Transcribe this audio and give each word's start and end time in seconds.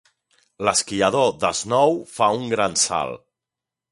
L'esquiador 0.67 1.29
de 1.43 1.51
snow 1.59 1.95
fa 2.15 2.31
un 2.39 2.49
gran 2.57 2.81
salt. 2.87 3.23